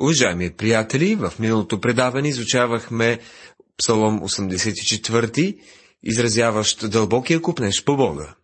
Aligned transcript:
Уважаеми 0.00 0.50
приятели, 0.50 1.14
в 1.14 1.32
миналото 1.38 1.80
предаване 1.80 2.28
изучавахме 2.28 3.18
Псалом 3.78 4.20
84, 4.20 5.58
изразяващ 6.02 6.90
дълбокия 6.90 7.42
купнеж 7.42 7.84
по 7.84 7.96
Бога. 7.96 8.34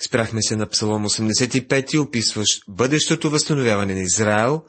Спряхме 0.00 0.42
се 0.42 0.56
на 0.56 0.68
Псалом 0.68 1.08
85, 1.08 1.98
описващ 1.98 2.62
бъдещото 2.68 3.30
възстановяване 3.30 3.94
на 3.94 4.00
Израел 4.00 4.62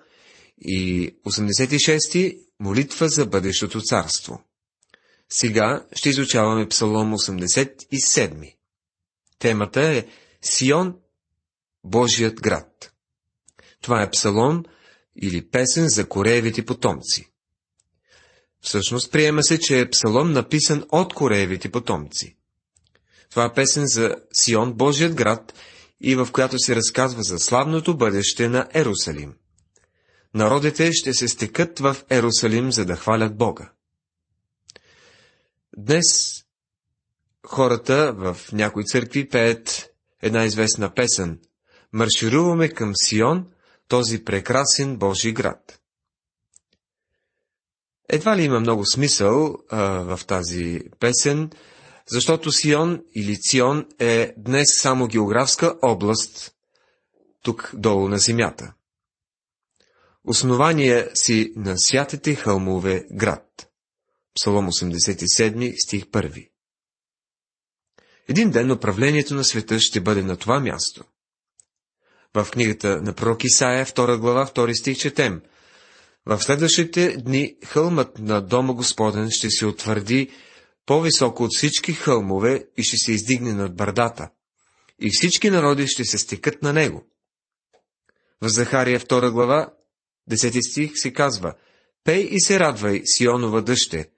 и 0.62 1.10
86 1.26 2.40
молитва 2.60 3.10
за 3.10 3.26
бъдещото 3.26 3.82
царство. 3.82 4.44
Сега 5.30 5.86
ще 5.94 6.10
изучаваме 6.10 6.68
Псалом 6.68 7.14
87. 7.14 8.56
Темата 9.40 9.82
е 9.82 10.06
Сион, 10.42 10.96
Божият 11.84 12.42
град. 12.42 12.94
Това 13.82 14.02
е 14.02 14.10
псалом 14.10 14.64
или 15.22 15.50
песен 15.50 15.90
за 15.90 16.10
кореевите 16.10 16.66
потомци. 16.66 17.32
Всъщност 18.62 19.12
приема 19.12 19.44
се, 19.44 19.60
че 19.60 19.80
е 19.80 19.90
псалом 19.90 20.32
написан 20.32 20.86
от 20.92 21.14
кореевите 21.14 21.72
потомци. 21.72 22.38
Това 23.30 23.46
е 23.46 23.54
песен 23.54 23.88
за 23.88 24.16
Сион, 24.34 24.74
Божият 24.74 25.16
град, 25.16 25.54
и 26.02 26.16
в 26.16 26.28
която 26.32 26.60
се 26.60 26.76
разказва 26.76 27.24
за 27.24 27.40
славното 27.40 27.98
бъдеще 27.98 28.50
на 28.50 28.68
Ерусалим. 28.74 29.34
Народите 30.34 30.94
ще 30.94 31.14
се 31.14 31.28
стекат 31.28 31.80
в 31.80 31.98
Ерусалим, 32.10 32.72
за 32.72 32.86
да 32.86 32.96
хвалят 32.96 33.38
Бога. 33.38 33.72
Днес 35.78 36.04
хората 37.46 38.14
в 38.18 38.38
някои 38.54 38.86
църкви 38.86 39.30
пеят 39.30 39.90
една 40.22 40.46
известна 40.46 40.94
песен. 40.94 41.40
Маршируваме 41.94 42.70
към 42.70 42.92
Сион, 42.96 43.51
този 43.92 44.24
прекрасен 44.24 44.98
Божий 44.98 45.32
град. 45.32 45.80
Едва 48.10 48.38
ли 48.38 48.44
има 48.44 48.60
много 48.60 48.86
смисъл 48.86 49.58
а, 49.70 49.82
в 50.18 50.26
тази 50.26 50.82
песен, 51.00 51.50
защото 52.08 52.52
Сион 52.52 53.04
или 53.16 53.40
Цион 53.40 53.86
е 54.00 54.34
днес 54.38 54.82
само 54.82 55.08
географска 55.08 55.76
област, 55.82 56.56
тук 57.44 57.72
долу 57.74 58.08
на 58.08 58.18
земята. 58.18 58.74
Основание 60.24 61.10
си 61.14 61.54
на 61.56 61.78
святите 61.78 62.36
хълмове 62.36 63.06
град. 63.12 63.70
Псалом 64.36 64.68
87, 64.68 65.86
стих 65.86 66.06
1. 66.06 66.50
Един 68.28 68.52
ден 68.52 68.72
управлението 68.72 69.36
на 69.36 69.44
света 69.44 69.80
ще 69.80 70.02
бъде 70.02 70.24
на 70.24 70.38
това 70.38 70.60
място. 70.60 71.04
В 72.36 72.48
книгата 72.52 73.02
на 73.02 73.14
пророк 73.14 73.44
Исаия, 73.44 73.86
2 73.86 74.18
глава, 74.18 74.46
2 74.46 74.80
стих 74.80 74.98
четем. 74.98 75.42
В 76.26 76.42
следващите 76.44 77.18
дни 77.18 77.56
хълмът 77.66 78.20
на 78.20 78.42
Дома 78.42 78.74
Господен 78.74 79.32
ще 79.32 79.50
се 79.50 79.66
утвърди 79.66 80.30
по-високо 80.86 81.44
от 81.44 81.52
всички 81.54 81.94
хълмове 81.94 82.66
и 82.78 82.84
ще 82.84 82.98
се 82.98 83.12
издигне 83.12 83.54
над 83.54 83.76
бърдата. 83.76 84.30
И 85.00 85.10
всички 85.14 85.50
народи 85.50 85.88
ще 85.88 86.06
се 86.06 86.18
стекат 86.18 86.62
на 86.62 86.74
него. 86.74 87.04
В 88.42 88.50
Захария 88.50 89.00
2 89.00 89.32
глава, 89.32 89.74
10 90.32 90.72
стих 90.72 90.92
се 90.96 91.14
казва 91.14 91.54
Пей 92.04 92.28
и 92.32 92.42
се 92.42 92.60
радвай, 92.60 93.02
Сионова 93.06 93.62
дъще, 93.62 94.10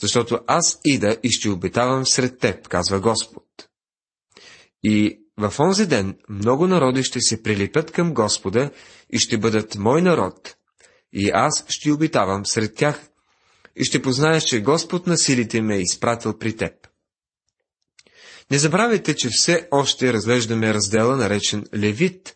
защото 0.00 0.40
аз 0.46 0.80
ида 0.84 1.16
и 1.22 1.30
ще 1.30 1.48
обитавам 1.48 2.06
сред 2.06 2.38
теб, 2.38 2.68
казва 2.68 3.00
Господ. 3.00 3.44
И 4.82 5.20
в 5.38 5.60
онзи 5.60 5.86
ден 5.86 6.18
много 6.28 6.66
народи 6.66 7.02
ще 7.02 7.20
се 7.20 7.42
прилипят 7.42 7.90
към 7.90 8.14
Господа 8.14 8.70
и 9.10 9.18
ще 9.18 9.38
бъдат 9.38 9.74
мой 9.74 10.02
народ, 10.02 10.56
и 11.12 11.30
аз 11.34 11.64
ще 11.68 11.92
обитавам 11.92 12.46
сред 12.46 12.74
тях, 12.74 13.08
и 13.76 13.84
ще 13.84 14.02
познаеш, 14.02 14.44
че 14.44 14.62
Господ 14.62 15.06
на 15.06 15.18
силите 15.18 15.62
ме 15.62 15.76
е 15.76 15.80
изпратил 15.80 16.38
при 16.38 16.56
теб. 16.56 16.72
Не 18.50 18.58
забравяйте, 18.58 19.16
че 19.16 19.28
все 19.32 19.68
още 19.70 20.12
разглеждаме 20.12 20.74
раздела, 20.74 21.16
наречен 21.16 21.64
Левит, 21.74 22.34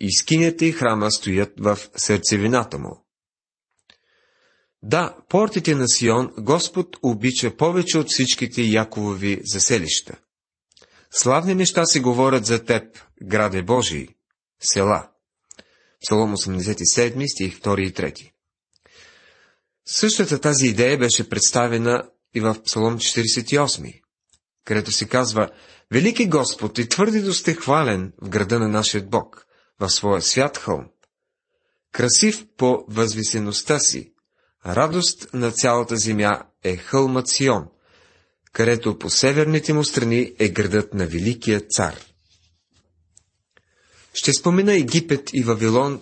и 0.00 0.12
скинята 0.12 0.64
и 0.64 0.72
храма 0.72 1.10
стоят 1.10 1.52
в 1.58 1.78
сърцевината 1.96 2.78
му. 2.78 3.06
Да, 4.82 5.16
портите 5.28 5.74
на 5.74 5.88
Сион 5.88 6.32
Господ 6.38 6.96
обича 7.02 7.56
повече 7.56 7.98
от 7.98 8.06
всичките 8.08 8.62
Яковови 8.62 9.40
заселища. 9.44 10.16
Славни 11.16 11.54
неща 11.54 11.84
се 11.86 12.00
говорят 12.00 12.46
за 12.46 12.64
теб, 12.64 12.98
граде 13.22 13.62
Божий, 13.62 14.08
села. 14.62 15.08
Псалом 16.02 16.36
87, 16.36 17.32
стих 17.32 17.60
2 17.60 17.80
и 17.80 17.94
3. 17.94 18.32
Същата 19.86 20.40
тази 20.40 20.66
идея 20.66 20.98
беше 20.98 21.28
представена 21.28 22.10
и 22.34 22.40
в 22.40 22.62
Псалом 22.64 22.98
48, 22.98 24.02
където 24.64 24.92
се 24.92 25.08
казва 25.08 25.50
Велики 25.92 26.28
Господ 26.28 26.78
и 26.78 26.88
твърдито 26.88 27.34
сте 27.34 27.54
хвален 27.54 28.12
в 28.22 28.28
града 28.28 28.58
на 28.58 28.68
нашия 28.68 29.02
Бог, 29.02 29.46
в 29.80 29.90
своя 29.90 30.22
свят 30.22 30.58
хълм. 30.58 30.84
Красив 31.92 32.46
по 32.56 32.84
възвисеността 32.88 33.78
си, 33.78 34.12
радост 34.66 35.28
на 35.32 35.52
цялата 35.52 35.96
земя 35.96 36.42
е 36.64 36.76
хълмът 36.76 37.28
Сион, 37.28 37.68
където 38.54 38.98
по 38.98 39.10
северните 39.10 39.72
му 39.72 39.84
страни 39.84 40.32
е 40.38 40.48
градът 40.48 40.94
на 40.94 41.06
Великия 41.06 41.60
цар. 41.60 42.00
Ще 44.14 44.32
спомена 44.32 44.74
Египет 44.74 45.30
и 45.32 45.42
Вавилон 45.42 46.00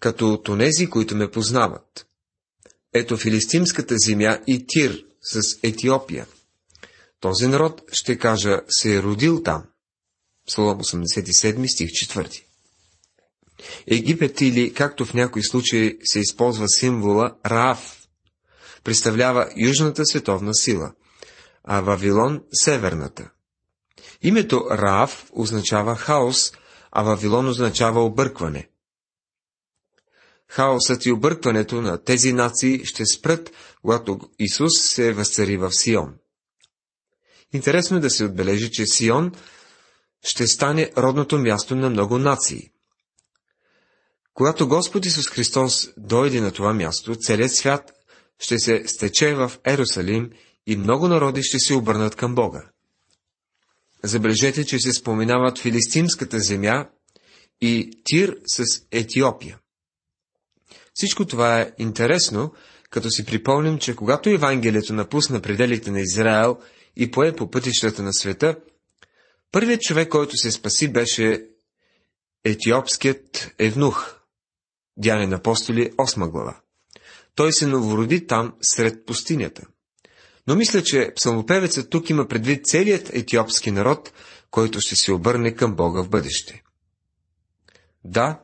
като 0.00 0.32
от 0.32 0.48
онези, 0.48 0.86
които 0.86 1.16
ме 1.16 1.30
познават. 1.30 2.06
Ето 2.92 3.16
филистимската 3.16 3.94
земя 3.98 4.38
и 4.46 4.66
Тир 4.66 5.04
с 5.22 5.40
Етиопия. 5.62 6.26
Този 7.20 7.46
народ, 7.46 7.82
ще 7.92 8.18
кажа, 8.18 8.60
се 8.68 8.96
е 8.96 9.02
родил 9.02 9.42
там. 9.42 9.64
Псалом 10.46 10.78
87, 10.78 11.72
стих 11.72 11.90
4. 11.90 12.42
Египет 13.86 14.40
или, 14.40 14.74
както 14.74 15.04
в 15.04 15.14
някои 15.14 15.44
случаи 15.44 15.98
се 16.04 16.20
използва 16.20 16.68
символа 16.68 17.36
Раав, 17.46 18.08
представлява 18.84 19.50
южната 19.56 20.06
световна 20.06 20.54
сила, 20.54 20.92
а 21.64 21.80
Вавилон– 21.80 22.42
северната. 22.52 23.30
Името 24.22 24.66
Раав 24.70 25.30
означава 25.32 25.96
хаос, 25.96 26.52
а 26.92 27.02
Вавилон 27.02 27.48
означава 27.48 28.04
объркване. 28.04 28.68
Хаосът 30.48 31.06
и 31.06 31.12
объркването 31.12 31.82
на 31.82 32.04
тези 32.04 32.32
нации 32.32 32.84
ще 32.84 33.06
спрат, 33.06 33.50
когато 33.82 34.20
Исус 34.38 34.72
се 34.78 35.12
възцари 35.12 35.56
в 35.56 35.72
Сион. 35.72 36.14
Интересно 37.52 37.96
е 37.96 38.00
да 38.00 38.10
се 38.10 38.24
отбележи, 38.24 38.70
че 38.70 38.86
Сион 38.86 39.32
ще 40.22 40.46
стане 40.46 40.92
родното 40.98 41.38
място 41.38 41.76
на 41.76 41.90
много 41.90 42.18
нации. 42.18 42.70
Когато 44.34 44.68
Господ 44.68 45.06
Исус 45.06 45.28
Христос 45.28 45.88
дойде 45.96 46.40
на 46.40 46.52
това 46.52 46.74
място, 46.74 47.16
целият 47.16 47.54
свят 47.54 47.92
ще 48.38 48.58
се 48.58 48.82
стече 48.86 49.34
в 49.34 49.52
Ерусалим 49.66 50.30
и 50.66 50.76
много 50.76 51.08
народи 51.08 51.42
ще 51.42 51.58
се 51.58 51.74
обърнат 51.74 52.16
към 52.16 52.34
Бога. 52.34 52.62
Забележете, 54.02 54.64
че 54.64 54.78
се 54.78 54.92
споменават 54.92 55.58
Филистимската 55.58 56.38
земя 56.38 56.88
и 57.60 57.90
Тир 58.04 58.36
с 58.46 58.64
Етиопия. 58.90 59.58
Всичко 60.94 61.24
това 61.24 61.60
е 61.60 61.72
интересно, 61.78 62.52
като 62.90 63.10
си 63.10 63.24
припомним, 63.24 63.78
че 63.78 63.96
когато 63.96 64.30
Евангелието 64.30 64.92
напусна 64.92 65.40
пределите 65.40 65.90
на 65.90 66.00
Израел 66.00 66.58
и 66.96 67.10
пое 67.10 67.36
по 67.36 67.50
пътищата 67.50 68.02
на 68.02 68.12
света, 68.12 68.56
първият 69.52 69.80
човек, 69.80 70.08
който 70.08 70.36
се 70.36 70.50
спаси, 70.50 70.92
беше 70.92 71.46
етиопският 72.44 73.54
евнух, 73.58 74.22
Дяне 74.96 75.26
на 75.26 75.36
апостоли, 75.36 75.90
8 75.90 76.30
глава. 76.30 76.60
Той 77.34 77.52
се 77.52 77.66
новороди 77.66 78.26
там, 78.26 78.54
сред 78.62 79.06
пустинята. 79.06 79.66
Но 80.46 80.56
мисля, 80.56 80.82
че 80.82 81.12
псалмопевецът 81.16 81.90
тук 81.90 82.10
има 82.10 82.28
предвид 82.28 82.66
целият 82.66 83.10
етиопски 83.14 83.70
народ, 83.70 84.12
който 84.50 84.80
ще 84.80 84.96
се 84.96 85.12
обърне 85.12 85.54
към 85.54 85.76
Бога 85.76 86.02
в 86.02 86.08
бъдеще. 86.08 86.62
Да, 88.04 88.40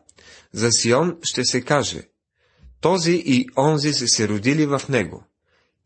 за 0.52 0.72
Сион 0.72 1.18
ще 1.22 1.44
се 1.44 1.60
каже, 1.60 2.02
този 2.80 3.22
и 3.26 3.46
онзи 3.56 3.92
са 3.92 4.08
се 4.08 4.28
родили 4.28 4.66
в 4.66 4.82
него, 4.88 5.24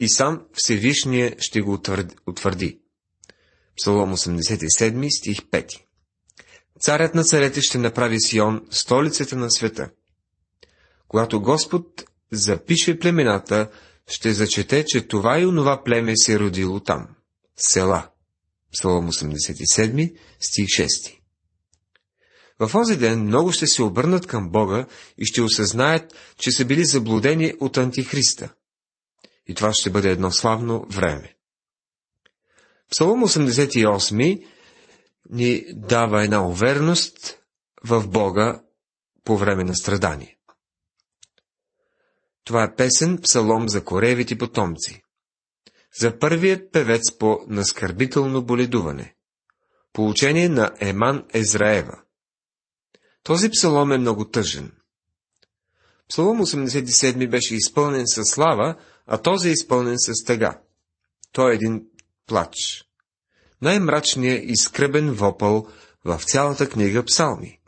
и 0.00 0.08
сам 0.08 0.42
Всевишния 0.52 1.36
ще 1.38 1.60
го 1.60 1.78
утвърди. 2.26 2.78
Псалом 3.76 4.16
87, 4.16 5.18
стих 5.18 5.38
5 5.38 5.80
Царят 6.80 7.14
на 7.14 7.24
царете 7.24 7.60
ще 7.60 7.78
направи 7.78 8.20
Сион 8.20 8.66
столицата 8.70 9.36
на 9.36 9.50
света. 9.50 9.90
Когато 11.08 11.40
Господ 11.40 12.04
запише 12.32 12.98
племената, 12.98 13.70
ще 14.12 14.32
зачете, 14.32 14.84
че 14.84 15.08
това 15.08 15.40
и 15.40 15.46
онова 15.46 15.84
племе 15.84 16.16
се 16.16 16.32
е 16.32 16.38
родило 16.38 16.80
там. 16.80 17.08
Села. 17.56 18.08
Псалом 18.72 19.12
87, 19.12 20.16
стих 20.40 20.66
6. 20.66 21.18
В 22.58 22.72
този 22.72 22.96
ден 22.96 23.22
много 23.22 23.52
ще 23.52 23.66
се 23.66 23.82
обърнат 23.82 24.26
към 24.26 24.50
Бога 24.50 24.86
и 25.18 25.26
ще 25.26 25.42
осъзнаят, 25.42 26.14
че 26.38 26.50
са 26.50 26.64
били 26.64 26.84
заблудени 26.84 27.54
от 27.60 27.76
Антихриста. 27.76 28.52
И 29.46 29.54
това 29.54 29.72
ще 29.72 29.90
бъде 29.90 30.10
едно 30.10 30.30
славно 30.30 30.86
време. 30.90 31.34
Псалом 32.90 33.22
88 33.22 34.46
ни 35.30 35.64
дава 35.72 36.24
една 36.24 36.46
увереност 36.46 37.38
в 37.84 38.08
Бога 38.08 38.62
по 39.24 39.36
време 39.36 39.64
на 39.64 39.76
страдание. 39.76 40.36
Това 42.44 42.62
е 42.62 42.74
песен, 42.74 43.18
псалом 43.22 43.68
за 43.68 43.84
коревите 43.84 44.38
потомци. 44.38 45.02
За 46.00 46.18
първият 46.18 46.72
певец 46.72 47.18
по 47.18 47.40
наскърбително 47.48 48.44
боледуване. 48.44 49.14
Получение 49.92 50.48
на 50.48 50.70
Еман 50.80 51.24
Езраева. 51.34 52.02
Този 53.22 53.50
псалом 53.50 53.92
е 53.92 53.98
много 53.98 54.30
тъжен. 54.30 54.72
Псалом 56.08 56.38
87 56.38 57.30
беше 57.30 57.54
изпълнен 57.54 58.06
с 58.06 58.24
слава, 58.24 58.76
а 59.06 59.18
този 59.18 59.48
е 59.48 59.52
изпълнен 59.52 59.96
с 59.98 60.24
тъга. 60.24 60.60
Той 61.32 61.52
е 61.52 61.54
един 61.54 61.86
плач. 62.26 62.84
Най-мрачният 63.62 64.44
и 64.44 64.56
скръбен 64.56 65.12
вопъл 65.12 65.66
в 66.04 66.20
цялата 66.24 66.68
книга 66.68 67.04
Псалми. 67.04 67.60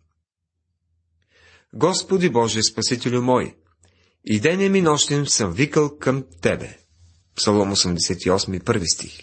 Господи 1.75 2.31
Боже, 2.31 2.63
Спасителю 2.63 3.23
мой, 3.23 3.57
и 4.27 4.41
денем 4.41 4.75
и 4.75 4.83
нощем 4.83 5.27
съм 5.27 5.53
викал 5.53 5.99
към 5.99 6.25
Тебе. 6.41 6.79
Псалом 7.37 7.77
88, 7.77 8.65
първи 8.65 8.87
стих. 8.87 9.19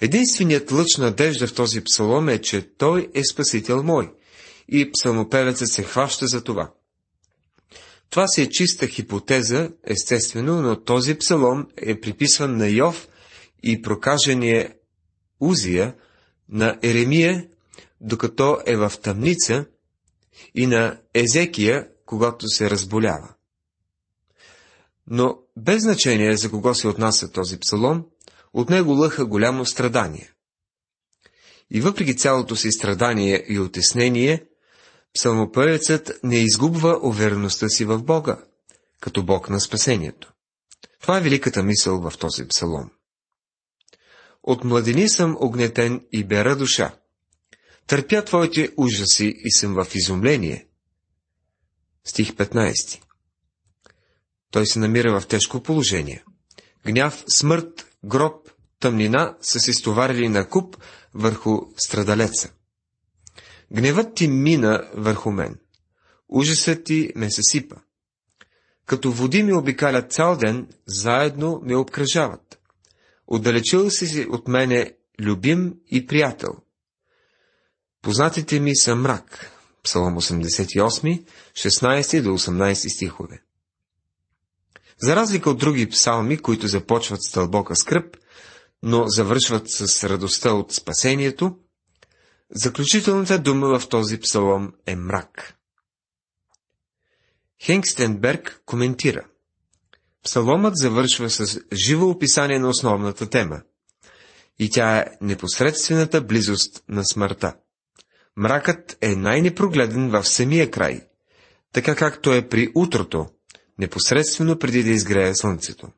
Единственият 0.00 0.72
лъч 0.72 0.96
надежда 0.98 1.46
в 1.46 1.54
този 1.54 1.84
псалом 1.84 2.28
е, 2.28 2.40
че 2.40 2.76
Той 2.76 3.10
е 3.14 3.24
Спасител 3.24 3.82
мой, 3.82 4.10
и 4.68 4.90
псалмопевецът 4.92 5.68
се 5.68 5.82
хваща 5.82 6.26
за 6.26 6.44
това. 6.44 6.72
Това 8.10 8.28
си 8.28 8.42
е 8.42 8.50
чиста 8.50 8.86
хипотеза, 8.86 9.70
естествено, 9.84 10.62
но 10.62 10.80
този 10.80 11.14
псалом 11.14 11.66
е 11.76 12.00
приписван 12.00 12.56
на 12.56 12.68
Йов 12.68 13.08
и 13.62 13.82
прокажения 13.82 14.74
Узия 15.40 15.94
на 16.48 16.78
Еремия, 16.82 17.46
докато 18.00 18.58
е 18.66 18.76
в 18.76 18.92
тъмница, 19.02 19.66
и 20.54 20.66
на 20.66 21.00
Езекия, 21.14 21.88
когато 22.06 22.48
се 22.48 22.70
разболява. 22.70 23.33
Но 25.06 25.38
без 25.56 25.82
значение 25.82 26.36
за 26.36 26.50
кого 26.50 26.74
се 26.74 26.88
отнася 26.88 27.32
този 27.32 27.58
псалом, 27.58 28.04
от 28.52 28.70
него 28.70 28.92
лъха 28.92 29.26
голямо 29.26 29.66
страдание. 29.66 30.32
И 31.70 31.80
въпреки 31.80 32.16
цялото 32.16 32.56
си 32.56 32.72
страдание 32.72 33.44
и 33.48 33.58
отеснение, 33.58 34.44
псалмопевецът 35.14 36.12
не 36.22 36.38
изгубва 36.38 36.98
увереността 37.02 37.68
си 37.68 37.84
в 37.84 38.02
Бога, 38.02 38.44
като 39.00 39.22
Бог 39.22 39.50
на 39.50 39.60
спасението. 39.60 40.32
Това 41.00 41.18
е 41.18 41.20
великата 41.20 41.62
мисъл 41.62 42.10
в 42.10 42.18
този 42.18 42.48
псалом. 42.48 42.90
От 44.42 44.64
младени 44.64 45.08
съм 45.08 45.36
огнетен 45.40 46.06
и 46.12 46.24
бера 46.24 46.56
душа. 46.56 46.94
Търпя 47.86 48.24
твоите 48.24 48.70
ужаси 48.76 49.34
и 49.44 49.52
съм 49.52 49.74
в 49.74 49.94
изумление. 49.94 50.66
Стих 52.04 52.32
15 52.32 53.00
Той 54.54 54.66
се 54.66 54.78
намира 54.78 55.20
в 55.20 55.26
тежко 55.26 55.62
положение. 55.62 56.24
Гняв, 56.86 57.24
смърт, 57.28 57.86
гроб, 58.04 58.50
тъмнина 58.80 59.36
са 59.40 59.60
се 59.60 59.72
стоварили 59.72 60.28
на 60.28 60.48
куп 60.48 60.76
върху 61.14 61.60
страдалеца. 61.76 62.52
Гневът 63.72 64.14
ти 64.14 64.28
мина 64.28 64.90
върху 64.94 65.30
мен. 65.30 65.58
Ужасът 66.28 66.84
ти 66.84 67.12
ме 67.16 67.30
съсипа. 67.30 67.76
Като 68.86 69.12
води 69.12 69.42
ми 69.42 69.52
обикалят 69.52 70.12
цял 70.12 70.36
ден, 70.36 70.68
заедно 70.86 71.60
ме 71.64 71.76
обкръжават. 71.76 72.58
Отдалечил 73.26 73.90
си 73.90 74.26
от 74.30 74.48
мене 74.48 74.92
любим 75.20 75.74
и 75.90 76.06
приятел. 76.06 76.52
Познатите 78.02 78.60
ми 78.60 78.76
са 78.76 78.96
мрак. 78.96 79.50
Псалом 79.82 80.14
88, 80.14 81.24
16 81.54 82.22
до 82.22 82.30
18 82.30 82.94
стихове. 82.94 83.43
За 85.02 85.16
разлика 85.16 85.50
от 85.50 85.58
други 85.58 85.88
псалми, 85.88 86.38
които 86.38 86.66
започват 86.66 87.22
с 87.22 87.32
дълбока 87.32 87.76
скръп, 87.76 88.16
но 88.82 89.04
завършват 89.06 89.70
с 89.70 90.04
радостта 90.04 90.52
от 90.52 90.72
спасението, 90.72 91.56
заключителната 92.50 93.38
дума 93.38 93.78
в 93.78 93.88
този 93.88 94.20
псалом 94.20 94.72
е 94.86 94.96
мрак. 94.96 95.54
Хенгстенберг 97.62 98.62
коментира. 98.66 99.26
Псаломът 100.24 100.76
завършва 100.76 101.30
с 101.30 101.60
живо 101.72 102.08
описание 102.08 102.58
на 102.58 102.68
основната 102.68 103.30
тема. 103.30 103.62
И 104.58 104.70
тя 104.70 104.98
е 104.98 105.06
непосредствената 105.20 106.20
близост 106.20 106.84
на 106.88 107.04
смъртта. 107.04 107.54
Мракът 108.36 108.98
е 109.00 109.16
най-непрогледен 109.16 110.10
в 110.10 110.24
самия 110.24 110.70
край, 110.70 111.00
така 111.72 111.94
както 111.94 112.32
е 112.32 112.48
при 112.48 112.72
утрото, 112.74 113.26
непосредствено 113.78 114.58
преди 114.58 114.82
да 114.82 114.90
изгрее 114.90 115.34
слънцето. 115.34 115.88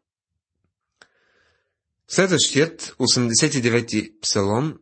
Следващият, 2.08 2.82
89-ти 2.82 4.12
псалом, 4.20 4.78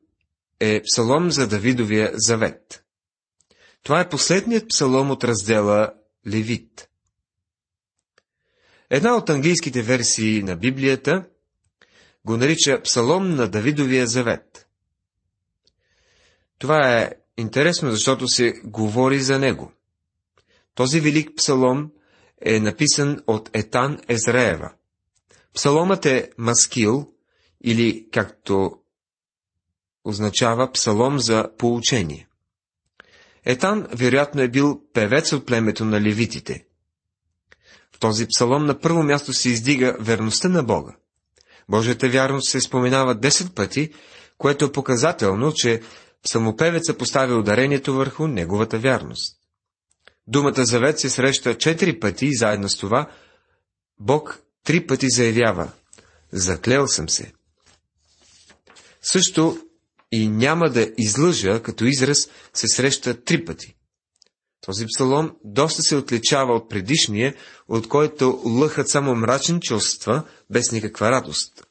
е 0.60 0.82
псалом 0.82 1.30
за 1.30 1.48
Давидовия 1.48 2.10
завет. 2.14 2.84
Това 3.82 4.00
е 4.00 4.08
последният 4.08 4.68
псалом 4.68 5.10
от 5.10 5.24
раздела 5.24 5.92
Левит. 6.26 6.88
Една 8.90 9.16
от 9.16 9.30
английските 9.30 9.82
версии 9.82 10.42
на 10.42 10.56
Библията 10.56 11.24
го 12.24 12.36
нарича 12.36 12.82
Псалом 12.82 13.34
на 13.34 13.48
Давидовия 13.48 14.06
завет. 14.06 14.68
Това 16.58 16.98
е 16.98 17.12
интересно, 17.36 17.90
защото 17.90 18.28
се 18.28 18.52
говори 18.64 19.20
за 19.20 19.38
него. 19.38 19.72
Този 20.74 21.00
велик 21.00 21.30
псалом 21.36 21.92
е 22.40 22.60
написан 22.60 23.22
от 23.26 23.50
Етан 23.52 23.98
Езраева. 24.08 24.72
Псаломът 25.54 26.06
е 26.06 26.30
маскил, 26.38 27.14
или 27.64 28.06
както 28.12 28.72
означава 30.04 30.72
псалом 30.72 31.18
за 31.18 31.48
поучение. 31.58 32.28
Етан 33.44 33.86
вероятно 33.92 34.42
е 34.42 34.48
бил 34.48 34.82
певец 34.92 35.32
от 35.32 35.46
племето 35.46 35.84
на 35.84 36.00
левитите. 36.00 36.64
В 37.96 37.98
този 37.98 38.26
псалом 38.26 38.66
на 38.66 38.80
първо 38.80 39.02
място 39.02 39.32
се 39.32 39.48
издига 39.48 39.96
верността 40.00 40.48
на 40.48 40.62
Бога. 40.62 40.96
Божията 41.68 42.08
вярност 42.08 42.50
се 42.50 42.60
споменава 42.60 43.16
10 43.16 43.54
пъти, 43.54 43.92
което 44.38 44.64
е 44.64 44.72
показателно, 44.72 45.52
че 45.54 45.82
псалмопевеца 46.22 46.98
поставя 46.98 47.34
ударението 47.38 47.94
върху 47.94 48.26
неговата 48.26 48.78
вярност. 48.78 49.36
Думата 50.26 50.64
завет 50.64 51.00
се 51.00 51.10
среща 51.10 51.58
четири 51.58 52.00
пъти 52.00 52.26
и 52.26 52.36
заедно 52.36 52.68
с 52.68 52.76
това 52.76 53.10
Бог 54.00 54.42
три 54.64 54.86
пъти 54.86 55.10
заявява 55.10 55.72
Заклел 56.32 56.86
съм 56.86 57.08
се. 57.08 57.32
Също 59.02 59.58
и 60.12 60.28
няма 60.28 60.70
да 60.70 60.90
излъжа 60.98 61.62
като 61.62 61.84
израз 61.84 62.28
се 62.54 62.68
среща 62.68 63.24
три 63.24 63.44
пъти. 63.44 63.76
Този 64.60 64.86
псалом 64.86 65.36
доста 65.44 65.82
се 65.82 65.96
отличава 65.96 66.54
от 66.54 66.70
предишния, 66.70 67.34
от 67.68 67.88
който 67.88 68.42
лъхат 68.44 68.88
само 68.88 69.14
мрачни 69.14 69.60
чувства, 69.60 70.22
без 70.50 70.72
никаква 70.72 71.10
радост. 71.10 71.66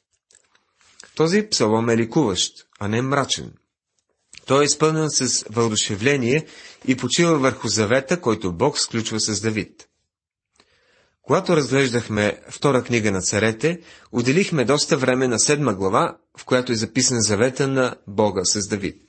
Този 1.16 1.48
псалом 1.50 1.90
е 1.90 1.98
ликуващ, 1.98 2.54
а 2.80 2.88
не 2.88 3.02
мрачен. 3.02 3.54
Той 4.46 4.64
е 4.64 4.66
изпълнен 4.66 5.10
с 5.10 5.46
въодушевление 5.50 6.46
и 6.88 6.98
почива 6.98 7.38
върху 7.38 7.68
завета, 7.68 8.22
който 8.22 8.54
Бог 8.54 8.80
сключва 8.80 9.20
с 9.20 9.42
Давид. 9.42 9.88
Когато 11.22 11.56
разглеждахме 11.56 12.42
втора 12.50 12.84
книга 12.84 13.12
на 13.12 13.22
царете, 13.22 13.80
отделихме 14.12 14.66
доста 14.66 14.98
време 14.98 15.28
на 15.28 15.40
седма 15.40 15.74
глава, 15.74 16.18
в 16.38 16.46
която 16.46 16.72
е 16.72 16.76
записан 16.76 17.22
завета 17.22 17.68
на 17.68 17.96
Бога 18.08 18.42
с 18.46 18.68
Давид. 18.68 19.02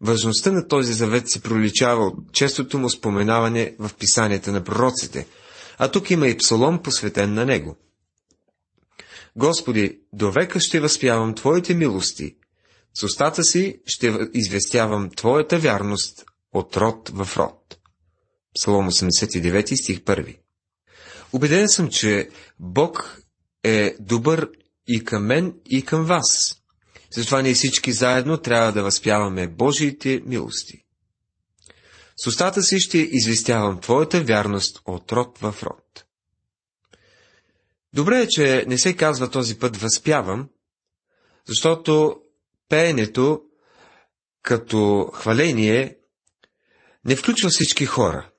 Важността 0.00 0.52
на 0.52 0.68
този 0.68 0.92
завет 0.92 1.28
се 1.28 1.42
проличава 1.42 2.06
от 2.06 2.32
честото 2.32 2.78
му 2.78 2.90
споменаване 2.90 3.74
в 3.78 3.90
писанията 3.98 4.52
на 4.52 4.64
пророците, 4.64 5.26
а 5.78 5.90
тук 5.90 6.10
има 6.10 6.28
и 6.28 6.36
псалом 6.36 6.82
посветен 6.82 7.34
на 7.34 7.46
него. 7.46 7.76
Господи, 9.36 9.98
до 10.12 10.30
века 10.30 10.60
ще 10.60 10.80
възпявам 10.80 11.34
Твоите 11.34 11.74
милости, 11.74 12.36
с 13.00 13.02
устата 13.02 13.44
си 13.44 13.80
ще 13.86 14.18
известявам 14.34 15.10
Твоята 15.10 15.58
вярност 15.58 16.24
от 16.52 16.76
род 16.76 17.08
в 17.08 17.36
род. 17.36 17.78
Псалом 18.54 18.90
89 18.90 19.82
стих 19.82 20.00
1 20.00 20.38
Убеден 21.32 21.68
съм, 21.68 21.88
че 21.88 22.28
Бог 22.58 23.22
е 23.64 23.96
добър 24.00 24.50
и 24.88 25.04
към 25.04 25.26
мен, 25.26 25.54
и 25.66 25.84
към 25.84 26.04
вас. 26.04 26.56
Затова 27.10 27.42
ние 27.42 27.54
всички 27.54 27.92
заедно 27.92 28.38
трябва 28.38 28.72
да 28.72 28.82
възпяваме 28.82 29.48
Божиите 29.48 30.22
милости. 30.26 30.84
С 32.16 32.26
устата 32.26 32.62
си 32.62 32.80
ще 32.80 32.98
известявам 32.98 33.80
Твоята 33.80 34.20
вярност 34.20 34.80
от 34.84 35.12
род 35.12 35.38
в 35.38 35.54
род. 35.62 36.04
Добре 37.92 38.20
е, 38.20 38.28
че 38.28 38.64
не 38.68 38.78
се 38.78 38.96
казва 38.96 39.30
този 39.30 39.58
път 39.58 39.76
възпявам, 39.76 40.48
защото 41.46 42.20
пеенето 42.68 43.40
като 44.42 45.10
хваление 45.14 45.96
не 47.04 47.16
включва 47.16 47.50
всички 47.50 47.86
хора. 47.86 48.30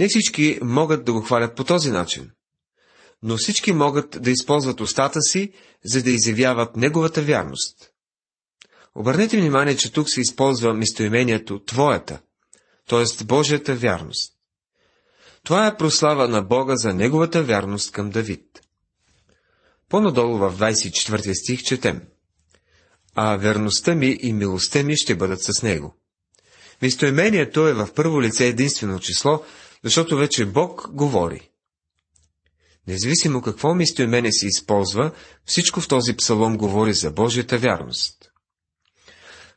Не 0.00 0.08
всички 0.08 0.58
могат 0.62 1.04
да 1.04 1.12
го 1.12 1.20
хвалят 1.20 1.56
по 1.56 1.64
този 1.64 1.90
начин, 1.90 2.30
но 3.22 3.36
всички 3.36 3.72
могат 3.72 4.22
да 4.22 4.30
използват 4.30 4.80
устата 4.80 5.20
си, 5.20 5.52
за 5.84 6.02
да 6.02 6.10
изявяват 6.10 6.76
неговата 6.76 7.22
вярност. 7.22 7.90
Обърнете 8.94 9.36
внимание, 9.36 9.76
че 9.76 9.92
тук 9.92 10.10
се 10.10 10.20
използва 10.20 10.74
местоимението 10.74 11.64
Твоята, 11.64 12.20
т.е. 12.88 13.24
Божията 13.24 13.74
вярност. 13.74 14.32
Това 15.44 15.66
е 15.66 15.76
прослава 15.76 16.28
на 16.28 16.42
Бога 16.42 16.76
за 16.76 16.94
неговата 16.94 17.42
вярност 17.42 17.92
към 17.92 18.10
Давид. 18.10 18.60
По-надолу 19.88 20.38
в 20.38 20.58
24 20.58 21.32
стих 21.42 21.62
четем. 21.62 22.02
А 23.14 23.36
верността 23.36 23.94
ми 23.94 24.18
и 24.22 24.32
милостта 24.32 24.82
ми 24.82 24.96
ще 24.96 25.16
бъдат 25.16 25.42
с 25.42 25.62
него. 25.62 25.94
Местоимението 26.82 27.68
е 27.68 27.72
в 27.72 27.88
първо 27.94 28.22
лице 28.22 28.46
единствено 28.46 29.00
число, 29.00 29.42
защото 29.84 30.16
вече 30.16 30.46
Бог 30.46 30.88
говори. 30.90 31.50
Независимо 32.86 33.42
какво 33.42 33.74
местоимение 33.74 34.32
се 34.32 34.46
използва, 34.46 35.12
всичко 35.44 35.80
в 35.80 35.88
този 35.88 36.16
псалом 36.16 36.56
говори 36.58 36.94
за 36.94 37.10
Божията 37.10 37.58
вярност. 37.58 38.30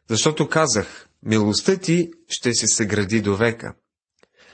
Защото 0.10 0.50
казах, 0.50 1.08
милостта 1.24 1.78
ти 1.78 2.12
ще 2.30 2.54
се 2.54 2.68
съгради 2.68 3.22
до 3.22 3.36
века. 3.36 3.74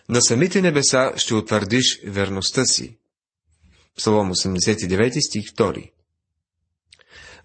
На 0.10 0.22
самите 0.22 0.62
небеса 0.62 1.13
ще 1.17 1.33
утвърдиш 1.33 2.01
верността 2.05 2.65
си. 2.65 2.98
Псалом 3.98 4.33
89 4.33 5.27
стих 5.27 5.53
2 5.53 5.91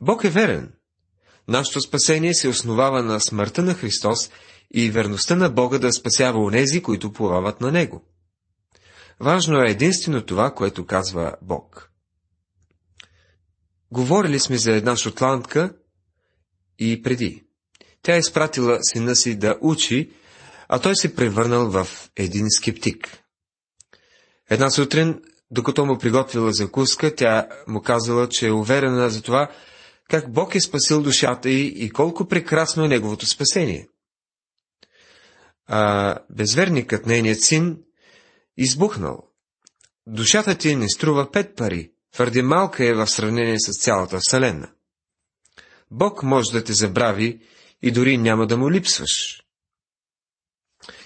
Бог 0.01 0.25
е 0.25 0.31
верен. 0.31 0.78
Нашето 1.49 1.81
спасение 1.81 2.35
се 2.35 2.49
основава 2.49 3.03
на 3.03 3.21
смъртта 3.21 3.63
на 3.63 3.75
Христос 3.75 4.31
и 4.75 4.91
верността 4.91 5.37
на 5.37 5.51
Бога 5.51 5.79
да 5.79 5.93
спасява 5.93 6.45
онези, 6.45 6.83
които 6.83 7.13
плавават 7.13 7.61
на 7.61 7.73
Него. 7.73 8.05
Важно 9.21 9.63
е 9.63 9.71
единствено 9.71 10.23
това, 10.23 10.55
което 10.55 10.87
казва 10.87 11.35
Бог. 11.43 11.91
Говорили 13.91 14.39
сме 14.39 14.59
за 14.59 14.73
една 14.73 14.97
шотландка 14.97 15.75
и 16.79 17.03
преди. 17.03 17.45
Тя 18.03 18.15
е 18.15 18.19
изпратила 18.19 18.79
сина 18.83 19.17
си 19.17 19.39
да 19.39 19.59
учи, 19.61 20.11
а 20.69 20.79
той 20.79 20.97
се 20.97 21.15
превърнал 21.15 21.71
в 21.71 21.89
един 22.17 22.51
скептик. 22.51 23.19
Една 24.51 24.71
сутрин, 24.71 25.23
докато 25.51 25.87
му 25.87 25.99
приготвила 25.99 26.53
закуска, 26.53 27.15
тя 27.15 27.49
му 27.67 27.83
казала, 27.83 28.29
че 28.29 28.47
е 28.47 28.53
уверена 28.53 29.11
за 29.11 29.23
това, 29.23 29.51
как 30.09 30.33
Бог 30.33 30.55
е 30.55 30.61
спасил 30.61 31.03
душата 31.03 31.51
й 31.51 31.67
и 31.67 31.91
колко 31.91 32.29
прекрасно 32.29 32.85
е 32.85 32.89
неговото 32.89 33.27
спасение. 33.27 33.89
А 35.67 36.19
безверникът, 36.31 37.07
нейният 37.07 37.43
син, 37.43 37.79
избухнал. 38.57 39.29
Душата 40.07 40.59
ти 40.59 40.77
не 40.77 40.89
струва 40.89 41.31
пет 41.33 41.57
пари, 41.57 41.93
твърде 42.13 42.43
малка 42.43 42.85
е 42.85 42.95
в 42.95 43.07
сравнение 43.07 43.61
с 43.61 43.83
цялата 43.83 44.19
Вселена. 44.21 44.71
Бог 45.91 46.23
може 46.23 46.53
да 46.53 46.65
те 46.65 46.73
забрави 46.73 47.41
и 47.83 47.91
дори 47.91 48.19
няма 48.19 48.47
да 48.47 48.57
му 48.57 48.71
липсваш. 48.71 49.43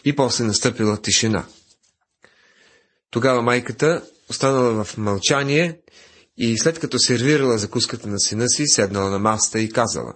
И 0.04 0.16
после 0.16 0.44
настъпила 0.44 1.02
тишина. 1.02 1.46
Тогава 3.10 3.42
майката 3.42 4.02
останала 4.28 4.84
в 4.84 4.96
мълчание 4.96 5.80
и 6.36 6.58
след 6.58 6.78
като 6.78 6.98
сервирала 6.98 7.58
закуската 7.58 8.08
на 8.08 8.20
сина 8.20 8.48
си, 8.48 8.66
седнала 8.66 9.10
на 9.10 9.18
маста 9.18 9.60
и 9.60 9.72
казала. 9.72 10.14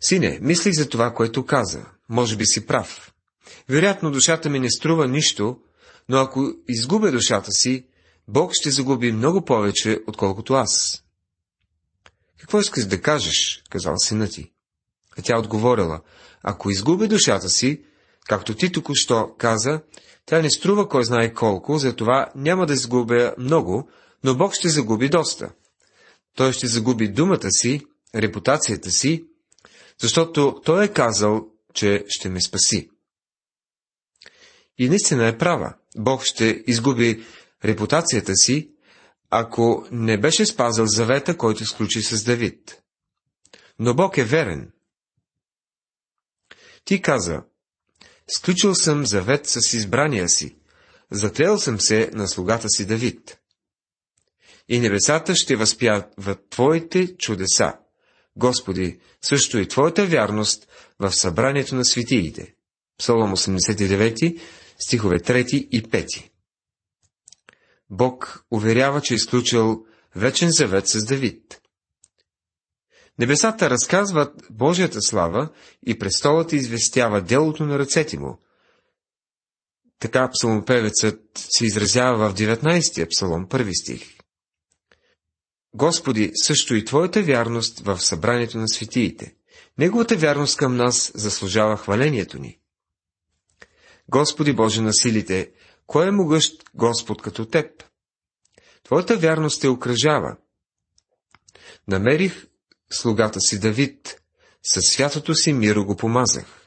Сине, 0.00 0.38
мислих 0.42 0.74
за 0.74 0.88
това, 0.88 1.14
което 1.14 1.46
каза. 1.46 1.84
Може 2.08 2.36
би 2.36 2.46
си 2.46 2.66
прав. 2.66 3.12
Вероятно 3.68 4.10
душата 4.10 4.50
ми 4.50 4.60
не 4.60 4.70
струва 4.70 5.08
нищо, 5.08 5.58
но 6.08 6.18
ако 6.18 6.52
изгубя 6.68 7.10
душата 7.10 7.52
си, 7.52 7.86
Бог 8.28 8.50
ще 8.54 8.70
загуби 8.70 9.12
много 9.12 9.44
повече, 9.44 10.00
отколкото 10.06 10.54
аз. 10.54 11.02
Какво 12.40 12.60
искаш 12.60 12.84
да 12.84 13.00
кажеш, 13.00 13.62
казал 13.70 13.94
сина 13.96 14.28
ти. 14.28 14.52
А 15.18 15.22
тя 15.22 15.38
отговорила, 15.38 16.00
ако 16.42 16.70
изгубя 16.70 17.08
душата 17.08 17.48
си, 17.48 17.84
както 18.28 18.54
ти 18.54 18.72
току-що 18.72 19.34
каза, 19.38 19.80
тя 20.26 20.42
не 20.42 20.50
струва 20.50 20.88
кой 20.88 21.04
знае 21.04 21.34
колко, 21.34 21.78
затова 21.78 22.30
няма 22.34 22.66
да 22.66 22.72
изгубя 22.72 23.34
много, 23.38 23.88
но 24.24 24.36
Бог 24.36 24.54
ще 24.54 24.68
загуби 24.68 25.08
доста. 25.08 25.52
Той 26.34 26.52
ще 26.52 26.66
загуби 26.66 27.08
думата 27.08 27.50
си, 27.50 27.86
репутацията 28.14 28.90
си, 28.90 29.24
защото 30.00 30.60
Той 30.64 30.84
е 30.84 30.92
казал, 30.92 31.48
че 31.74 32.04
ще 32.08 32.28
ме 32.28 32.40
спаси. 32.40 32.90
И 34.78 34.88
наистина 34.88 35.28
е 35.28 35.38
права. 35.38 35.74
Бог 35.96 36.24
ще 36.24 36.64
изгуби 36.66 37.24
репутацията 37.64 38.36
си, 38.36 38.70
ако 39.30 39.86
не 39.90 40.20
беше 40.20 40.46
спазил 40.46 40.86
завета, 40.86 41.36
който 41.36 41.66
сключи 41.66 42.02
с 42.02 42.24
Давид. 42.24 42.82
Но 43.78 43.94
Бог 43.94 44.18
е 44.18 44.24
верен. 44.24 44.72
Ти 46.84 47.02
каза, 47.02 47.42
сключил 48.36 48.74
съм 48.74 49.06
завет 49.06 49.46
с 49.46 49.72
избрания 49.72 50.28
си, 50.28 50.56
затрел 51.10 51.58
съм 51.58 51.80
се 51.80 52.10
на 52.12 52.28
слугата 52.28 52.68
си 52.68 52.86
Давид. 52.86 53.41
И 54.72 54.80
небесата 54.80 55.34
ще 55.34 55.56
възпяват 55.56 56.50
Твоите 56.50 57.16
чудеса, 57.16 57.74
Господи, 58.36 59.00
също 59.22 59.58
и 59.58 59.68
Твоята 59.68 60.06
вярност 60.06 60.68
в 60.98 61.12
събранието 61.12 61.74
на 61.74 61.84
светиите. 61.84 62.54
Псалом 62.98 63.36
89, 63.36 64.40
стихове 64.78 65.18
3 65.18 65.54
и 65.54 65.82
5. 65.82 66.30
Бог 67.90 68.44
уверява, 68.50 69.00
че 69.00 69.14
е 69.14 69.16
изключил 69.16 69.86
вечен 70.16 70.50
завет 70.50 70.88
с 70.88 71.04
Давид. 71.04 71.60
Небесата 73.18 73.70
разказват 73.70 74.42
Божията 74.50 75.02
слава 75.02 75.48
и 75.86 75.98
престолът 75.98 76.52
известява 76.52 77.22
делото 77.22 77.66
на 77.66 77.78
ръцете 77.78 78.18
му. 78.18 78.38
Така 79.98 80.30
псалмопевецът 80.30 81.20
се 81.34 81.66
изразява 81.66 82.30
в 82.30 82.34
19-я 82.34 83.08
псалом, 83.08 83.48
първи 83.48 83.74
стих. 83.74 84.21
Господи, 85.74 86.30
също 86.34 86.74
и 86.74 86.84
Твоята 86.84 87.22
вярност 87.22 87.80
в 87.80 88.00
събранието 88.00 88.58
на 88.58 88.68
светиите. 88.68 89.34
Неговата 89.78 90.16
вярност 90.16 90.56
към 90.56 90.76
нас 90.76 91.12
заслужава 91.14 91.76
хвалението 91.76 92.38
ни. 92.38 92.58
Господи 94.08 94.52
Боже 94.52 94.80
на 94.80 94.92
силите, 94.92 95.52
кой 95.86 96.08
е 96.08 96.10
могъщ 96.10 96.64
Господ 96.74 97.22
като 97.22 97.46
Теб? 97.46 97.84
Твоята 98.84 99.16
вярност 99.16 99.60
те 99.60 99.68
окръжава. 99.68 100.36
Намерих 101.88 102.46
слугата 102.90 103.40
си 103.40 103.60
Давид, 103.60 104.20
със 104.62 104.84
святото 104.84 105.34
си 105.34 105.52
миро 105.52 105.84
го 105.84 105.96
помазах. 105.96 106.66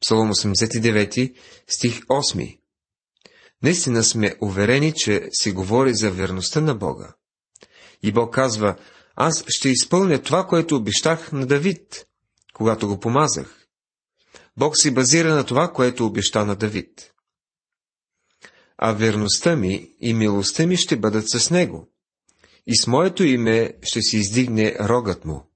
Псалом 0.00 0.30
89, 0.30 1.34
стих 1.66 2.00
8 2.00 2.58
Наистина 3.62 4.04
сме 4.04 4.36
уверени, 4.40 4.92
че 4.94 5.28
се 5.32 5.52
говори 5.52 5.94
за 5.94 6.10
верността 6.10 6.60
на 6.60 6.74
Бога. 6.74 7.14
И 8.02 8.12
Бог 8.12 8.34
казва, 8.34 8.76
аз 9.16 9.44
ще 9.48 9.68
изпълня 9.68 10.22
това, 10.22 10.46
което 10.46 10.76
обещах 10.76 11.32
на 11.32 11.46
Давид, 11.46 12.06
когато 12.54 12.88
го 12.88 13.00
помазах. 13.00 13.66
Бог 14.56 14.78
си 14.78 14.90
базира 14.90 15.34
на 15.34 15.44
това, 15.44 15.72
което 15.72 16.06
обеща 16.06 16.46
на 16.46 16.56
Давид. 16.56 17.12
А 18.78 18.92
верността 18.92 19.56
ми 19.56 19.90
и 20.00 20.14
милостта 20.14 20.66
ми 20.66 20.76
ще 20.76 20.96
бъдат 20.96 21.30
с 21.30 21.50
него, 21.50 21.88
и 22.66 22.76
с 22.76 22.86
моето 22.86 23.24
име 23.24 23.74
ще 23.82 24.02
се 24.02 24.16
издигне 24.16 24.76
рогът 24.80 25.24
му. 25.24 25.50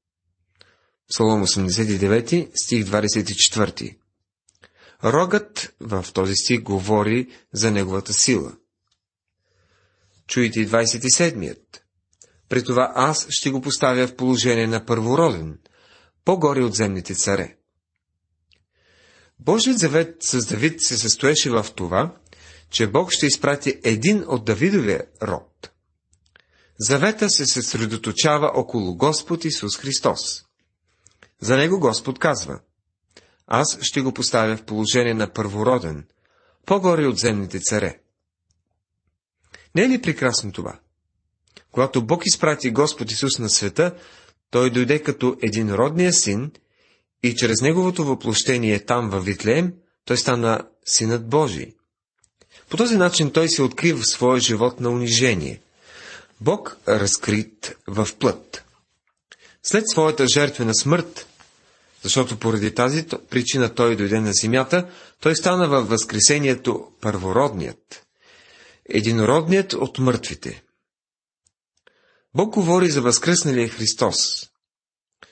Псалом 1.09 1.47
89, 1.47 2.51
стих 2.55 2.85
24. 2.85 3.97
Рогът 5.05 5.75
в 5.81 6.07
този 6.13 6.35
стих 6.35 6.63
говори 6.63 7.29
за 7.53 7.71
неговата 7.71 8.13
сила. 8.13 8.57
Чуйте 10.27 10.69
27-ият. 10.69 11.84
При 12.55 12.65
това 12.65 12.93
аз 12.95 13.27
ще 13.31 13.51
го 13.51 13.61
поставя 13.61 14.07
в 14.07 14.17
положение 14.17 14.67
на 14.67 14.87
първороден, 14.87 15.59
по-горе 16.25 16.65
от 16.65 16.75
земните 16.75 17.15
царе. 17.15 17.57
Божият 19.39 19.79
завет 19.79 20.17
с 20.23 20.47
Давид 20.47 20.83
се 20.83 20.97
състоеше 20.99 21.51
в 21.51 21.67
това, 21.77 22.17
че 22.71 22.87
Бог 22.87 23.13
ще 23.13 23.27
изпрати 23.27 23.81
един 23.85 24.25
от 24.29 24.45
Давидовия 24.45 25.05
род. 25.23 25.71
Завета 26.79 27.31
се 27.31 27.47
съсредоточава 27.47 28.53
около 28.55 28.97
Господ 28.97 29.45
Исус 29.45 29.77
Христос. 29.77 30.45
За 31.41 31.57
него 31.57 31.81
Господ 31.81 32.19
казва, 32.19 32.61
аз 33.47 33.79
ще 33.83 34.01
го 34.01 34.13
поставя 34.13 34.57
в 34.57 34.65
положение 34.65 35.15
на 35.15 35.33
първороден, 35.33 36.07
по-горе 36.67 37.07
от 37.07 37.19
земните 37.19 37.61
царе. 37.61 37.99
Не 39.75 39.83
е 39.83 39.89
ли 39.89 40.03
прекрасно 40.03 40.53
това? 40.53 40.81
Когато 41.75 42.03
Бог 42.03 42.23
изпрати 42.27 42.71
Господ 42.71 43.11
Исус 43.11 43.39
на 43.39 43.51
света, 43.51 43.95
той 44.51 44.71
дойде 44.71 45.03
като 45.03 45.37
единродния 45.43 46.13
син 46.13 46.51
и 47.23 47.35
чрез 47.35 47.61
неговото 47.61 48.05
въплощение 48.05 48.85
там 48.85 49.11
във 49.11 49.25
Витлеем, 49.25 49.73
той 50.05 50.17
стана 50.17 50.61
синът 50.87 51.29
Божий. 51.29 51.73
По 52.71 52.77
този 52.77 52.97
начин 52.97 53.31
той 53.31 53.49
се 53.49 53.63
открива 53.63 54.01
в 54.01 54.07
своя 54.07 54.41
живот 54.41 54.81
на 54.81 54.91
унижение. 54.91 55.61
Бог 56.41 56.77
разкрит 56.89 57.77
в 57.87 58.09
плът. 58.19 58.65
След 59.63 59.89
своята 59.89 60.27
жертвена 60.27 60.75
смърт, 60.75 61.27
защото 62.03 62.39
поради 62.39 62.75
тази 62.75 63.07
причина 63.31 63.75
той 63.75 63.97
дойде 63.97 64.21
на 64.21 64.33
земята, 64.33 64.89
той 65.21 65.37
стана 65.37 65.69
във 65.69 65.89
възкресението 65.89 66.89
първородният, 67.01 68.07
единородният 68.89 69.73
от 69.73 69.99
мъртвите. 69.99 70.64
Бог 72.37 72.55
говори 72.55 72.91
за 72.91 73.03
възкръсналия 73.03 73.69
Христос. 73.69 74.51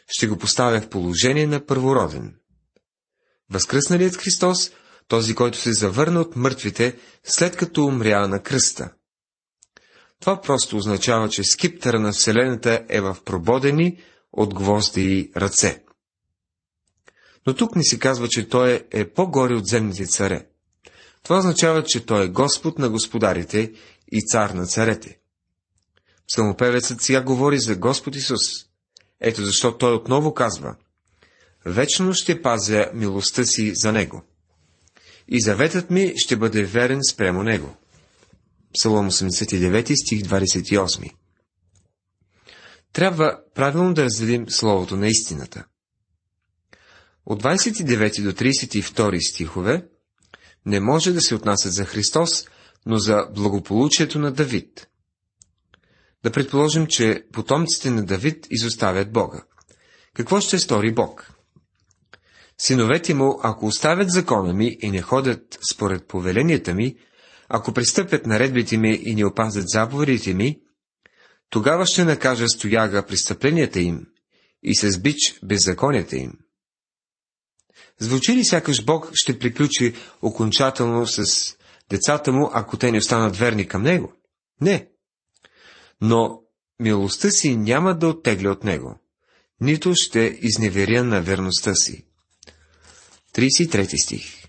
Ще 0.08 0.26
го 0.26 0.38
поставя 0.38 0.80
в 0.80 0.88
положение 0.88 1.46
на 1.46 1.66
първороден. 1.66 2.34
Възкръсналият 3.50 4.16
Христос, 4.16 4.70
този, 5.08 5.34
който 5.34 5.58
се 5.58 5.72
завърна 5.72 6.20
от 6.20 6.36
мъртвите, 6.36 6.96
след 7.24 7.56
като 7.56 7.84
умря 7.84 8.28
на 8.28 8.42
кръста. 8.42 8.92
Това 10.20 10.40
просто 10.40 10.76
означава, 10.76 11.28
че 11.28 11.44
скиптъра 11.44 12.00
на 12.00 12.12
Вселената 12.12 12.84
е 12.88 13.00
в 13.00 13.16
прободени 13.24 14.02
от 14.32 14.54
гвозди 14.54 15.32
ръце. 15.36 15.82
Но 17.46 17.54
тук 17.54 17.76
ни 17.76 17.84
се 17.84 17.98
казва, 17.98 18.28
че 18.28 18.48
той 18.48 18.86
е 18.90 19.08
по-горе 19.12 19.54
от 19.54 19.66
земните 19.66 20.06
царе. 20.06 20.46
Това 21.22 21.38
означава, 21.38 21.84
че 21.84 22.06
той 22.06 22.24
е 22.24 22.28
Господ 22.28 22.78
на 22.78 22.88
господарите 22.90 23.72
и 24.12 24.26
цар 24.26 24.50
на 24.50 24.66
царете. 24.66 25.21
Псалмопевецът 26.28 27.02
сега 27.02 27.22
говори 27.22 27.58
за 27.58 27.76
Господ 27.76 28.16
Исус. 28.16 28.40
Ето 29.20 29.44
защо 29.44 29.78
той 29.78 29.94
отново 29.94 30.34
казва 30.34 30.76
Вечно 31.66 32.14
ще 32.14 32.42
пазя 32.42 32.90
милостта 32.94 33.44
си 33.44 33.74
за 33.74 33.92
Него. 33.92 34.22
И 35.28 35.40
заветът 35.40 35.90
ми 35.90 36.12
ще 36.16 36.36
бъде 36.36 36.64
верен 36.64 37.00
спрямо 37.10 37.42
Него. 37.42 37.76
Псалом 38.74 39.10
89, 39.10 39.94
стих 40.06 40.22
28. 40.22 41.12
Трябва 42.92 43.38
правилно 43.54 43.94
да 43.94 44.04
разделим 44.04 44.50
Словото 44.50 44.96
на 44.96 45.08
истината. 45.08 45.64
От 47.26 47.42
29 47.42 48.22
до 48.22 48.32
32 48.32 49.30
стихове 49.30 49.86
не 50.66 50.80
може 50.80 51.12
да 51.12 51.20
се 51.20 51.34
отнасят 51.34 51.72
за 51.72 51.84
Христос, 51.84 52.44
но 52.86 52.98
за 52.98 53.26
благополучието 53.34 54.18
на 54.18 54.32
Давид. 54.32 54.88
Да 56.24 56.32
предположим, 56.32 56.86
че 56.86 57.24
потомците 57.32 57.90
на 57.90 58.04
Давид 58.04 58.46
изоставят 58.50 59.12
Бога. 59.12 59.44
Какво 60.14 60.40
ще 60.40 60.58
стори 60.58 60.94
Бог? 60.94 61.32
Синовете 62.58 63.14
му, 63.14 63.40
ако 63.42 63.66
оставят 63.66 64.10
закона 64.10 64.52
ми 64.52 64.76
и 64.80 64.90
не 64.90 65.02
ходят 65.02 65.58
според 65.72 66.08
повеленията 66.08 66.74
ми, 66.74 66.96
ако 67.48 67.72
пристъпят 67.72 68.26
наредбите 68.26 68.76
ми 68.76 69.00
и 69.02 69.14
не 69.14 69.24
опазят 69.24 69.68
заповедите 69.68 70.34
ми, 70.34 70.60
тогава 71.50 71.86
ще 71.86 72.04
накажа 72.04 72.48
стояга 72.48 73.06
престъпленията 73.06 73.80
им 73.80 74.06
и 74.62 74.74
с 74.74 75.00
бич 75.00 75.38
беззаконията 75.44 76.16
им. 76.16 76.32
Звучи 77.98 78.36
ли 78.36 78.44
сякаш 78.44 78.84
Бог 78.84 79.10
ще 79.14 79.38
приключи 79.38 79.94
окончателно 80.22 81.06
с 81.06 81.24
децата 81.90 82.32
му, 82.32 82.50
ако 82.52 82.76
те 82.76 82.92
не 82.92 82.98
останат 82.98 83.36
верни 83.36 83.68
към 83.68 83.82
Него? 83.82 84.12
Не. 84.60 84.91
Но 86.02 86.42
милостта 86.80 87.30
си 87.30 87.56
няма 87.56 87.98
да 87.98 88.08
оттегля 88.08 88.50
от 88.50 88.64
Него, 88.64 88.98
нито 89.60 89.92
ще 89.94 90.38
изневеря 90.42 91.04
на 91.04 91.22
верността 91.22 91.74
си. 91.74 92.04
33 93.34 94.04
стих 94.04 94.44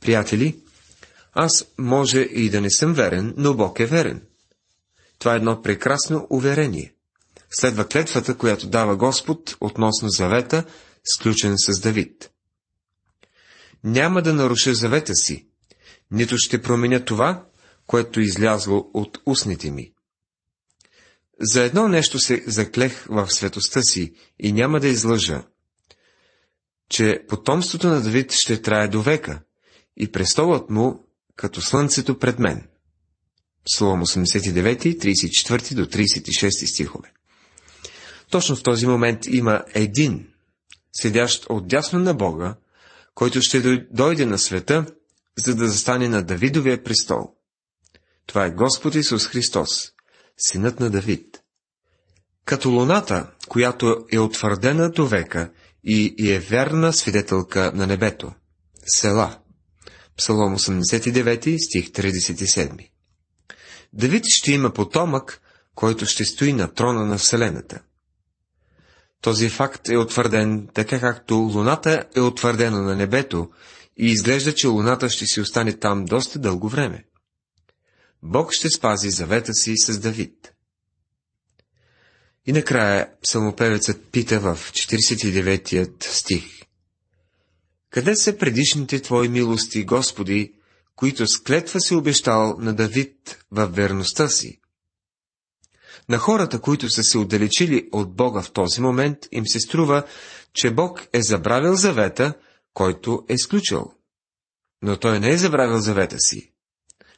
Приятели, 0.00 0.60
аз 1.32 1.66
може 1.78 2.18
и 2.18 2.50
да 2.50 2.60
не 2.60 2.70
съм 2.70 2.94
верен, 2.94 3.34
но 3.36 3.54
Бог 3.54 3.80
е 3.80 3.86
верен. 3.86 4.22
Това 5.18 5.32
е 5.32 5.36
едно 5.36 5.62
прекрасно 5.62 6.26
уверение. 6.30 6.94
Следва 7.50 7.88
клетвата, 7.88 8.38
която 8.38 8.66
дава 8.66 8.96
Господ 8.96 9.56
относно 9.60 10.08
завета, 10.08 10.64
сключен 11.04 11.54
с 11.56 11.80
Давид. 11.80 12.30
Няма 13.84 14.22
да 14.22 14.34
наруша 14.34 14.74
завета 14.74 15.14
си, 15.14 15.46
нито 16.10 16.38
ще 16.38 16.62
променя 16.62 17.04
това, 17.04 17.44
което 17.86 18.20
излязло 18.20 18.90
от 18.94 19.18
устните 19.26 19.70
ми. 19.70 19.92
За 21.42 21.62
едно 21.62 21.88
нещо 21.88 22.18
се 22.18 22.44
заклех 22.46 23.06
в 23.08 23.30
светостта 23.30 23.82
си 23.82 24.14
и 24.38 24.52
няма 24.52 24.80
да 24.80 24.88
излъжа, 24.88 25.44
че 26.88 27.24
потомството 27.28 27.88
на 27.88 28.00
Давид 28.00 28.32
ще 28.32 28.62
трае 28.62 28.88
до 28.88 29.02
века 29.02 29.40
и 29.96 30.12
престолът 30.12 30.70
му 30.70 31.08
като 31.36 31.60
слънцето 31.60 32.18
пред 32.18 32.38
мен. 32.38 32.68
Псалом 33.64 34.00
89, 34.00 34.98
34 34.98 35.74
до 35.74 35.86
36 35.86 36.72
стихове. 36.72 37.12
Точно 38.30 38.56
в 38.56 38.62
този 38.62 38.86
момент 38.86 39.26
има 39.26 39.64
един, 39.74 40.28
седящ 40.92 41.46
отдясно 41.50 41.98
на 41.98 42.14
Бога, 42.14 42.56
който 43.14 43.40
ще 43.42 43.86
дойде 43.90 44.26
на 44.26 44.38
света, 44.38 44.86
за 45.38 45.54
да 45.54 45.68
застане 45.68 46.08
на 46.08 46.22
Давидовия 46.22 46.84
престол. 46.84 47.34
Това 48.26 48.46
е 48.46 48.50
Господ 48.50 48.94
Исус 48.94 49.26
Христос, 49.26 49.92
синът 50.42 50.80
на 50.80 50.90
Давид. 50.90 51.40
Като 52.44 52.70
луната, 52.70 53.30
която 53.48 54.06
е 54.12 54.18
утвърдена 54.18 54.90
до 54.90 55.06
века 55.06 55.50
и, 55.84 56.14
и 56.18 56.32
е 56.32 56.38
верна 56.38 56.92
свидетелка 56.92 57.72
на 57.74 57.86
небето. 57.86 58.32
Села. 58.86 59.38
Псалом 60.16 60.58
89, 60.58 61.66
стих 61.66 61.90
37. 61.90 62.88
Давид 63.92 64.24
ще 64.26 64.52
има 64.52 64.72
потомък, 64.72 65.40
който 65.74 66.06
ще 66.06 66.24
стои 66.24 66.52
на 66.52 66.74
трона 66.74 67.06
на 67.06 67.18
Вселената. 67.18 67.82
Този 69.20 69.48
факт 69.48 69.88
е 69.88 69.96
утвърден 69.96 70.68
така 70.74 71.00
както 71.00 71.34
Луната 71.34 72.04
е 72.16 72.20
утвърдена 72.20 72.82
на 72.82 72.96
небето 72.96 73.50
и 73.96 74.06
изглежда, 74.06 74.54
че 74.54 74.66
Луната 74.66 75.10
ще 75.10 75.26
си 75.26 75.40
остане 75.40 75.72
там 75.78 76.04
доста 76.04 76.38
дълго 76.38 76.68
време. 76.68 77.04
Бог 78.22 78.52
ще 78.52 78.70
спази 78.70 79.10
завета 79.10 79.54
си 79.54 79.76
с 79.76 79.98
Давид. 79.98 80.52
И 82.46 82.52
накрая 82.52 83.08
псалмопевецът 83.22 84.10
пита 84.12 84.40
в 84.40 84.58
49 84.72 86.04
стих. 86.04 86.44
Къде 87.90 88.16
са 88.16 88.38
предишните 88.38 89.02
Твои 89.02 89.28
милости, 89.28 89.84
Господи, 89.84 90.54
които 90.96 91.26
с 91.26 91.42
клетва 91.42 91.80
си 91.80 91.94
обещал 91.94 92.56
на 92.58 92.74
Давид 92.74 93.44
във 93.50 93.74
верността 93.74 94.28
си? 94.28 94.60
На 96.08 96.18
хората, 96.18 96.60
които 96.60 96.90
са 96.90 97.02
се 97.02 97.18
отдалечили 97.18 97.88
от 97.92 98.16
Бога 98.16 98.42
в 98.42 98.52
този 98.52 98.80
момент, 98.80 99.18
им 99.32 99.46
се 99.46 99.60
струва, 99.60 100.06
че 100.54 100.70
Бог 100.70 101.06
е 101.12 101.22
забравил 101.22 101.76
завета, 101.76 102.34
който 102.74 103.24
е 103.28 103.38
сключил. 103.38 103.92
Но 104.82 104.96
той 104.96 105.20
не 105.20 105.30
е 105.30 105.38
забравил 105.38 105.78
завета 105.78 106.16
си. 106.18 106.51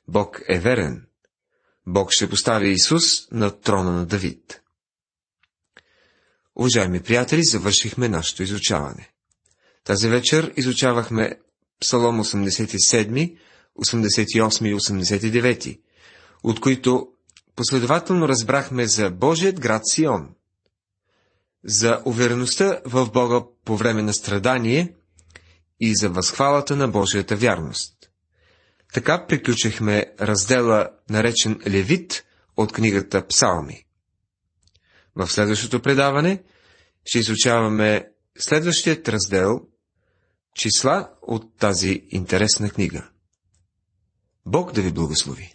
Бог 0.08 0.42
е 0.48 0.58
верен. 0.58 1.06
Бог 1.86 2.12
ще 2.12 2.30
постави 2.30 2.70
Исус 2.70 3.30
на 3.30 3.60
трона 3.60 3.92
на 3.92 4.06
Давид. 4.06 4.60
Уважаеми 6.56 7.00
приятели, 7.00 7.44
завършихме 7.44 8.08
нашето 8.08 8.42
изучаване. 8.42 9.10
Тази 9.84 10.08
вечер 10.08 10.52
изучавахме 10.56 11.38
Псалом 11.80 12.24
87, 12.24 13.36
88 13.78 14.68
и 14.68 14.74
89, 14.74 15.80
от 16.42 16.60
които 16.60 17.08
последователно 17.56 18.28
разбрахме 18.28 18.86
за 18.86 19.10
Божият 19.10 19.60
град 19.60 19.82
Сион, 19.84 20.34
за 21.64 22.02
увереността 22.04 22.80
в 22.84 23.10
Бога 23.10 23.40
по 23.64 23.76
време 23.76 24.02
на 24.02 24.14
страдание 24.14 24.94
и 25.80 25.96
за 25.96 26.08
възхвалата 26.08 26.76
на 26.76 26.88
Божията 26.88 27.36
вярност. 27.36 28.03
Така 28.94 29.26
приключихме 29.26 30.06
раздела, 30.20 30.90
наречен 31.10 31.60
Левит 31.68 32.24
от 32.56 32.72
книгата 32.72 33.26
Псалми. 33.26 33.84
В 35.16 35.28
следващото 35.28 35.82
предаване 35.82 36.42
ще 37.04 37.18
изучаваме 37.18 38.08
следващият 38.38 39.08
раздел 39.08 39.60
числа 40.54 41.10
от 41.22 41.56
тази 41.58 42.06
интересна 42.10 42.70
книга. 42.70 43.10
Бог 44.46 44.72
да 44.72 44.82
ви 44.82 44.92
благослови! 44.92 45.53